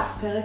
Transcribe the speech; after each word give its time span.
נוסף, 0.00 0.20
פרק 0.20 0.44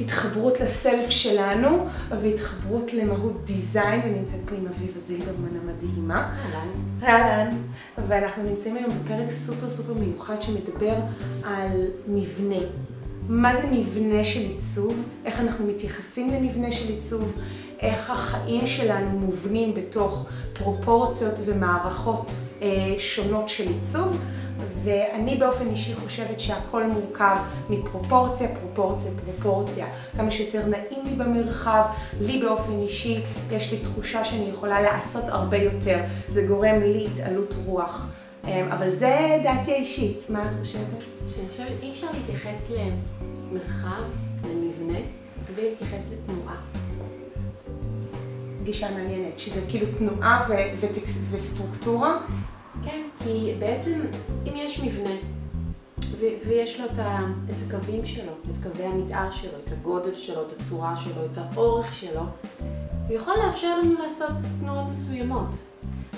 התחברות 0.00 0.60
לסלף 0.60 1.10
שלנו 1.10 1.86
והתחברות 2.22 2.92
למהות 2.92 3.44
דיזיין, 3.44 4.00
ונמצאת 4.04 4.40
פה 4.48 4.54
עם 4.54 4.66
אביבה 4.66 5.00
זילברמן 5.00 5.56
המדהימה. 5.62 6.34
אהלן. 7.02 7.56
ואנחנו 8.08 8.42
נמצאים 8.42 8.76
היום 8.76 8.90
בפרק 9.04 9.30
סופר 9.30 9.70
סופר 9.70 9.94
מיוחד 9.94 10.42
שמדבר 10.42 10.94
על 11.44 11.86
מבנה. 12.08 12.58
מה 13.28 13.56
זה 13.56 13.66
מבנה 13.72 14.24
של 14.24 14.40
עיצוב, 14.40 15.02
איך 15.24 15.40
אנחנו 15.40 15.66
מתייחסים 15.66 16.30
למבנה 16.30 16.72
של 16.72 16.88
עיצוב, 16.88 17.32
איך 17.80 18.10
החיים 18.10 18.66
שלנו 18.66 19.10
מובנים 19.10 19.74
בתוך 19.74 20.26
פרופורציות 20.52 21.34
ומערכות 21.46 22.30
אה, 22.62 22.94
שונות 22.98 23.48
של 23.48 23.68
עיצוב. 23.68 24.16
ואני 24.84 25.36
באופן 25.36 25.68
אישי 25.70 25.94
חושבת 25.94 26.40
שהכל 26.40 26.86
מורכב 26.86 27.36
מפרופורציה, 27.70 28.48
פרופורציה, 28.60 29.10
פרופורציה. 29.24 29.86
כמה 30.16 30.30
שיותר 30.30 30.66
נעים 30.66 31.06
לי 31.06 31.14
במרחב, 31.14 31.84
לי 32.20 32.38
באופן 32.38 32.80
אישי 32.80 33.20
יש 33.50 33.72
לי 33.72 33.78
תחושה 33.78 34.24
שאני 34.24 34.48
יכולה 34.48 34.82
לעשות 34.82 35.24
הרבה 35.28 35.56
יותר. 35.56 35.98
זה 36.28 36.46
גורם 36.46 36.80
לי 36.80 37.06
התעלות 37.12 37.54
רוח. 37.66 38.06
אמ, 38.44 38.72
אבל 38.72 38.90
זה 38.90 39.40
דעתי 39.42 39.72
האישית, 39.72 40.24
מה 40.30 40.48
את 40.48 40.54
חושבת? 40.60 41.04
שאני 41.28 41.48
חושבת, 41.48 41.82
אי 41.82 41.90
אפשר 41.90 42.06
להתייחס 42.14 42.70
למרחב, 42.70 44.02
למבנה, 44.44 44.98
בלי 45.54 45.70
להתייחס 45.70 46.06
לתנועה. 46.12 46.56
גישה 48.64 48.90
מעניינת, 48.90 49.38
שזה 49.38 49.60
כאילו 49.68 49.86
תנועה 49.98 50.48
וסטרוקטורה. 51.30 52.16
כן, 52.84 53.02
כי 53.18 53.54
בעצם 53.58 54.00
אם 54.48 54.52
יש 54.56 54.80
מבנה, 54.80 55.14
ויש 56.20 56.80
לו 56.80 56.86
את, 56.86 56.98
ה- 56.98 57.20
את 57.50 57.54
הקווים 57.66 58.06
שלו, 58.06 58.32
את 58.52 58.58
קווי 58.62 58.84
המתאר 58.86 59.30
שלו, 59.30 59.50
את 59.66 59.72
הגודל 59.72 60.14
שלו, 60.14 60.42
את 60.42 60.60
הצורה 60.60 60.96
שלו, 60.96 61.24
את 61.32 61.38
האורך 61.38 61.94
שלו, 61.94 62.20
הוא 63.08 63.16
יכול 63.16 63.34
לאפשר 63.46 63.78
לנו 63.78 63.94
לעשות 64.02 64.30
תנועות 64.60 64.86
מסוימות. 64.92 65.48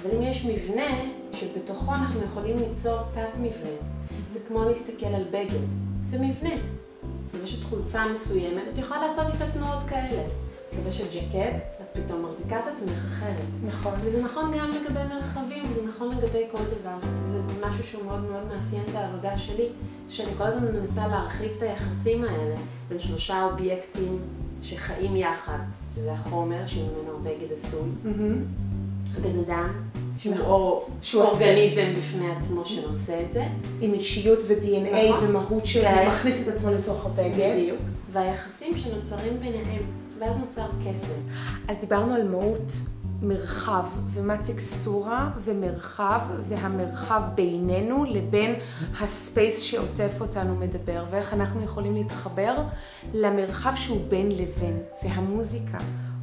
אבל 0.03 0.17
אם 0.17 0.23
יש 0.23 0.45
מבנה, 0.45 0.86
שבתוכו 1.33 1.92
אנחנו 1.95 2.23
יכולים 2.23 2.56
ליצור 2.58 2.98
תת 3.12 3.28
מבנה, 3.41 3.77
זה 4.28 4.41
כמו 4.48 4.64
להסתכל 4.64 5.06
על 5.06 5.25
בגד, 5.30 5.61
זה 6.05 6.19
מבנה. 6.23 6.55
לובשת 7.34 7.64
חולצה 7.64 8.06
מסוימת, 8.12 8.62
את 8.73 8.78
יכולה 8.78 9.01
לעשות 9.06 9.25
איתה 9.34 9.45
תנועות 9.53 9.78
כאלה. 9.89 10.23
לובשת 10.77 11.05
ג'קט, 11.13 11.57
את 11.81 11.91
פתאום 11.93 12.25
מחזיקה 12.25 12.59
את 12.59 12.65
עצמך 12.77 12.99
אחרת. 13.09 13.47
נכון. 13.67 13.93
וזה 14.03 14.23
נכון 14.23 14.53
גם 14.59 14.71
לגבי 14.71 15.15
מרחבים, 15.15 15.65
זה 15.75 15.81
נכון 15.89 16.11
לגבי 16.11 16.45
כל 16.53 16.63
דבר. 16.81 17.09
זה 17.25 17.39
משהו 17.67 17.85
שהוא 17.85 18.05
מאוד 18.05 18.21
מאוד 18.21 18.45
מאפיין 18.45 18.83
את 18.91 18.95
העבודה 18.95 19.39
שלי, 19.39 19.69
שאני 20.09 20.31
כל 20.39 20.45
הזמן 20.45 20.77
מנסה 20.77 21.09
להרחיב 21.09 21.51
את 21.57 21.63
היחסים 21.63 22.25
האלה 22.25 22.55
בין 22.89 22.99
שלושה 22.99 23.45
אובייקטים 23.45 24.19
שחיים 24.63 25.17
יחד, 25.17 25.59
שזה 25.95 26.13
החומר 26.13 26.67
שממנו 26.67 27.17
הבגד 27.21 27.53
עשוי, 27.53 27.89
מהמם. 28.05 28.45
הבן 29.17 29.39
אדם, 29.39 29.73
שהוא 30.19 30.35
נכון. 30.35 30.81
שהוא 31.03 31.23
עושה. 31.23 31.45
אורגניזם 31.45 31.93
בפני 31.97 32.31
עצמו 32.31 32.65
שנושא 32.65 33.23
את 33.27 33.33
זה, 33.33 33.45
עם 33.81 33.95
אישיות 33.95 34.39
ו-DNA 34.49 35.09
נכון. 35.11 35.29
ומהות 35.29 35.63
כן. 35.63 35.67
שמכניס 35.67 36.49
את 36.49 36.55
עצמו 36.55 36.71
לתוך 36.71 37.07
הבגד. 37.07 37.55
בדיוק, 37.55 37.79
והיחסים 38.13 38.77
שנוצרים 38.77 39.41
ביניהם, 39.41 39.83
ואז 40.20 40.36
נוצר 40.36 40.67
קסם. 40.84 41.20
אז 41.69 41.78
דיברנו 41.78 42.14
על 42.14 42.28
מהות 42.28 42.73
מרחב 43.23 43.85
ומה 44.11 44.36
טקסטורה 44.39 45.30
ומרחב 45.45 46.20
והמרחב 46.48 47.23
בינינו 47.35 48.05
לבין 48.05 48.55
ה 49.01 49.11
space 49.11 49.61
שעוטף 49.61 50.20
אותנו 50.20 50.57
מדבר 50.57 51.05
ואיך 51.11 51.35
אנחנו 51.35 51.63
יכולים 51.63 51.95
להתחבר 51.95 52.57
למרחב 53.14 53.73
שהוא 53.77 54.01
בין 54.08 54.29
לבין 54.30 54.79
והמוזיקה 55.02 55.79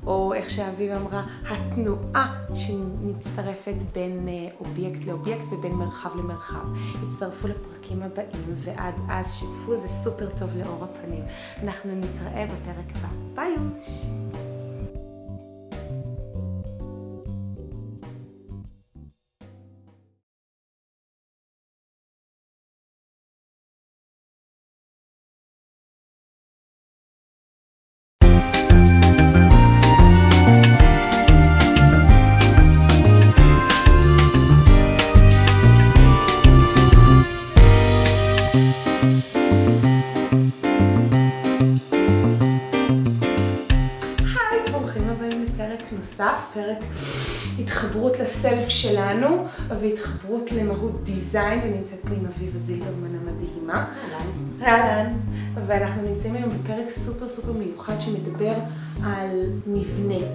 או 0.06 0.34
איך 0.34 0.50
שאביב 0.50 0.91
אמרה, 0.91 1.24
התנועה 1.50 2.44
שמצטרפת 2.56 3.75
בין 3.94 4.28
אה, 4.28 4.47
אובייקט 4.59 5.06
לאובייקט 5.06 5.46
ובין 5.52 5.72
מרחב 5.72 6.09
למרחב. 6.16 6.66
הצטרפו 7.08 7.47
לפרקים 7.47 8.03
הבאים 8.03 8.56
ועד 8.58 8.96
אז 9.09 9.34
שתפו, 9.34 9.78
זה 9.78 9.88
סופר 9.88 10.30
טוב 10.30 10.58
לאור 10.58 10.84
הפנים. 10.84 11.24
אנחנו 11.63 11.92
נתראה 11.96 12.46
בפרק 12.46 12.96
הבא. 12.96 13.08
ביי 13.36 13.50
יוש! 13.50 14.43
נוסף, 46.03 46.38
פרק 46.53 46.78
התחברות 47.59 48.19
לסלף 48.19 48.68
שלנו 48.68 49.46
והתחברות 49.80 50.52
למהות 50.52 51.03
דיזיין, 51.03 51.59
ונמצאת 51.64 52.00
פה 52.00 52.09
עם 52.09 52.25
אביבה 52.25 52.59
זילברמן 52.59 53.16
המדהימה. 53.16 53.86
אהלן. 54.62 54.81
אהלן, 54.81 55.13
ואנחנו 55.68 56.02
נמצאים 56.02 56.36
היום 56.36 56.50
בפרק 56.50 56.90
סופר 56.90 57.28
סופר 57.28 57.52
מיוחד 57.52 57.94
שמדבר 58.00 58.53
על 59.03 59.50
מבנה. 59.68 60.25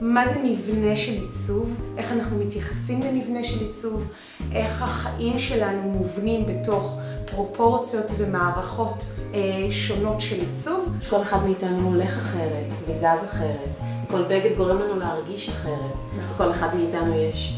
מה 0.00 0.28
זה 0.28 0.40
מבנה 0.44 0.96
של 0.96 1.12
עיצוב, 1.12 1.74
איך 1.98 2.12
אנחנו 2.12 2.38
מתייחסים 2.38 3.00
למבנה 3.02 3.44
של 3.44 3.60
עיצוב, 3.60 4.08
איך 4.52 4.82
החיים 4.82 5.38
שלנו 5.38 5.82
מובנים 5.82 6.46
בתוך 6.46 6.98
פרופורציות 7.30 8.06
ומערכות 8.16 9.04
אה, 9.34 9.40
שונות 9.70 10.20
של 10.20 10.40
עיצוב. 10.40 10.88
כל 11.10 11.22
אחד 11.22 11.44
מאיתנו 11.44 11.88
הולך 11.88 12.18
אחרת, 12.18 12.66
וזז 12.88 13.24
אחרת. 13.24 13.95
כל 14.10 14.22
בגד 14.22 14.56
גורם 14.56 14.80
לנו 14.80 15.00
להרגיש 15.00 15.48
אחרת. 15.48 15.92
לכל 16.18 16.50
אחד 16.50 16.68
מאיתנו 16.74 17.14
יש 17.14 17.56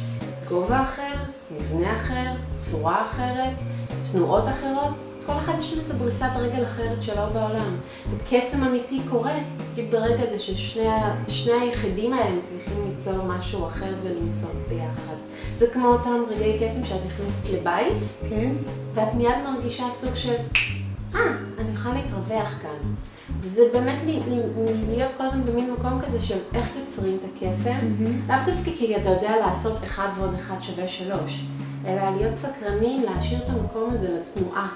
גובה 0.49 0.83
אחר, 0.83 1.15
מבנה 1.51 1.97
אחר, 1.97 2.33
צורה 2.59 3.05
אחרת, 3.07 3.55
תנועות 4.13 4.45
אחרות. 4.49 4.95
כל 5.27 5.33
אחד 5.39 5.53
יש 5.59 5.75
לו 5.75 5.83
את 5.87 5.91
הדריסת 5.91 6.31
רגל 6.37 6.65
אחרת 6.65 7.03
שלו 7.03 7.23
בעולם. 7.33 7.77
וקסם 8.11 8.65
אמיתי 8.65 9.01
קורה 9.11 9.35
בדיוק 9.73 9.91
ברגע 9.91 10.23
הזה 10.27 10.39
ששני 10.39 11.53
היחידים 11.61 12.13
האלה 12.13 12.37
מצליחים 12.37 12.91
ליצור 12.97 13.25
משהו 13.25 13.67
אחר 13.67 13.95
ולמצוץ 14.03 14.65
ביחד. 14.69 15.15
זה 15.55 15.67
כמו 15.67 15.89
אותם 15.89 16.23
רגעי 16.31 16.59
קסם 16.59 16.85
שאת 16.85 17.01
נכנסת 17.07 17.55
לבית, 17.55 17.97
כן. 18.31 18.53
ואת 18.95 19.15
מיד 19.15 19.35
מרגישה 19.45 19.91
סוג 19.91 20.15
של, 20.15 20.35
אה, 21.15 21.21
יכולה 21.79 21.95
להתרווח 21.95 22.59
כאן. 22.63 22.95
וזה 23.41 23.63
באמת 23.73 23.99
להיות 24.89 25.13
כל 25.17 25.25
הזמן 25.25 25.45
במין 25.45 25.73
מקום 25.73 26.01
כזה 26.05 26.23
של 26.23 26.39
איך 26.55 26.67
יוצרים 26.81 27.17
את 27.21 27.25
הקסם, 27.37 27.79
לאו 28.29 28.37
דווקא 28.47 28.71
כי 28.77 28.97
אתה 28.97 29.09
יודע 29.09 29.37
לעשות 29.47 29.85
אחד 29.85 30.09
ועוד 30.17 30.35
אחד 30.35 30.57
שווה 30.61 30.89
שלוש, 30.89 31.45
אלא 31.87 32.03
להיות 32.17 32.35
סקרנים, 32.35 33.03
להשאיר 33.03 33.43
את 33.43 33.49
המקום 33.49 33.91
הזה 33.91 34.21
לתנועה. 34.21 34.69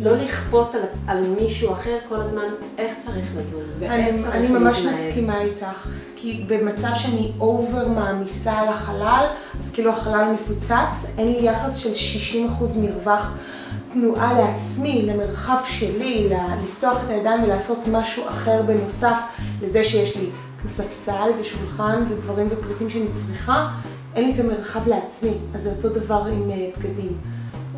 לא 0.00 0.16
לכפות 0.16 0.74
על, 0.74 0.80
על 1.06 1.26
מישהו 1.40 1.72
אחר 1.72 1.96
כל 2.08 2.20
הזמן 2.20 2.42
איך 2.78 2.92
צריך 2.98 3.26
לזוז 3.36 3.82
ואיך 3.82 3.92
אני, 3.92 4.22
צריך 4.22 4.34
אני 4.34 4.48
ממש 4.48 4.76
להתנהל. 4.76 4.94
מסכימה 4.94 5.40
איתך, 5.40 5.88
כי 6.16 6.44
במצב 6.48 6.90
שאני 6.94 7.32
אובר 7.40 7.88
מעמיסה 7.88 8.52
על 8.52 8.68
החלל, 8.68 9.26
אז 9.58 9.72
כאילו 9.72 9.90
החלל 9.90 10.32
מפוצץ, 10.32 11.06
אין 11.18 11.32
לי 11.32 11.38
יחס 11.40 11.76
של 11.76 12.18
60% 12.60 12.62
מרווח 12.78 13.34
תנועה 13.92 14.40
לעצמי, 14.40 15.02
למרחב 15.02 15.56
שלי, 15.66 16.28
לפתוח 16.62 17.04
את 17.04 17.10
הידיים 17.10 17.44
ולעשות 17.44 17.78
משהו 17.92 18.28
אחר 18.28 18.62
בנוסף 18.62 19.18
לזה 19.62 19.84
שיש 19.84 20.16
לי 20.16 20.26
ספסל 20.66 21.30
ושולחן 21.40 22.04
ודברים 22.08 22.48
ופריטים 22.50 22.90
שאני 22.90 23.08
צריכה, 23.12 23.68
אין 24.14 24.24
לי 24.24 24.34
את 24.34 24.38
המרחב 24.38 24.88
לעצמי, 24.88 25.34
אז 25.54 25.62
זה 25.62 25.70
אותו 25.70 25.88
דבר 25.88 26.24
עם 26.32 26.50
אה, 26.50 26.68
בגדים. 26.78 27.12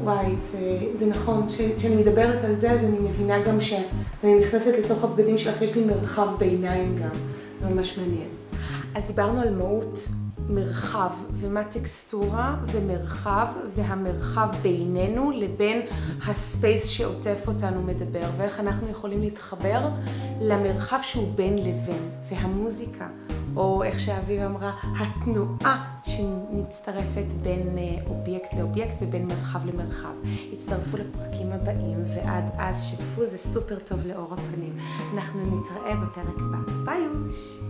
וואי, 0.03 0.27
זה, 0.53 0.59
זה 0.95 1.07
נכון, 1.07 1.47
כש- 1.49 1.61
כשאני 1.77 1.97
מדברת 1.97 2.45
על 2.45 2.57
זה, 2.57 2.71
אז 2.71 2.81
אני 2.85 2.99
מבינה 2.99 3.43
גם 3.43 3.61
שאני 3.61 3.85
נכנסת 4.41 4.73
לתוך 4.85 5.05
הבגדים 5.05 5.39
שלך, 5.39 5.63
יש 5.63 5.75
לי 5.77 5.85
מרחב 5.85 6.29
ביניים 6.39 6.97
גם, 6.97 7.11
ממש 7.71 7.99
מעניין. 7.99 8.29
אז 8.95 9.05
דיברנו 9.05 9.41
על 9.41 9.55
מהות 9.55 10.09
מרחב, 10.49 11.11
ומה 11.33 11.65
טקסטורה 11.65 12.57
ומרחב, 12.67 13.47
והמרחב 13.77 14.49
בינינו 14.63 15.31
לבין 15.31 15.83
ה 16.27 16.37
space 16.37 16.87
שעוטף 16.87 17.45
אותנו 17.49 17.83
מדבר, 17.83 18.27
ואיך 18.37 18.61
אנחנו 18.61 18.89
יכולים 18.91 19.21
להתחבר 19.21 19.89
למרחב 20.41 20.99
שהוא 21.03 21.29
בין 21.35 21.55
לבין, 21.59 22.03
והמוזיקה. 22.31 23.07
או 23.57 23.83
איך 23.83 24.01
שאביב 24.01 24.43
אמרה, 24.43 24.73
התנועה 25.01 25.99
שמצטרפת 26.05 27.33
בין 27.43 27.79
אה, 27.79 28.03
אובייקט 28.07 28.55
לאובייקט 28.55 28.97
ובין 29.01 29.27
מרחב 29.27 29.67
למרחב. 29.67 30.15
הצטרפו 30.53 30.97
לפרקים 30.97 31.53
הבאים, 31.53 32.05
ועד 32.15 32.45
אז 32.59 32.85
שתפו, 32.85 33.27
זה 33.27 33.39
סופר 33.39 33.79
טוב 33.79 34.07
לאור 34.07 34.35
הפנים. 34.35 34.79
אנחנו 35.15 35.41
נתראה 35.61 35.97
בפרק 35.97 36.37
הבא. 36.39 36.73
ביי 36.85 37.01
יוש! 37.01 37.61